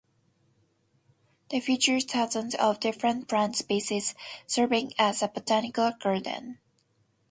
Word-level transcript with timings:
They 1.51 1.59
feature 1.59 1.99
thousands 1.99 2.55
of 2.55 2.79
different 2.79 3.27
plant 3.27 3.55
species, 3.55 4.15
serving 4.47 4.93
as 4.97 5.21
a 5.21 5.27
botanical 5.27 5.91
garden. 5.91 6.57